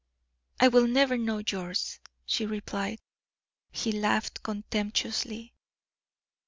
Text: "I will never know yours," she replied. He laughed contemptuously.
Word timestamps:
"I 0.59 0.67
will 0.67 0.87
never 0.87 1.15
know 1.15 1.43
yours," 1.47 1.99
she 2.25 2.47
replied. 2.47 2.97
He 3.71 3.91
laughed 3.91 4.41
contemptuously. 4.41 5.53